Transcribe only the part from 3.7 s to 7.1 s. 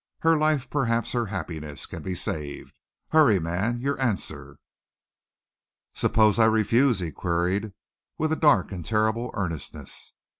Your answer!" "Suppose I refuse?"